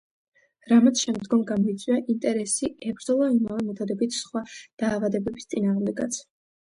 რამაც 0.69 1.01
შემდგომ 1.03 1.43
გამოიწვია 1.51 1.99
ინტერესი 2.13 2.71
ებრძოლა 2.93 3.29
იმავე 3.35 3.67
მეთოდებით 3.67 4.17
სხვა 4.21 4.43
დაავადებების 4.85 5.51
წინააღმდეგაც. 5.53 6.19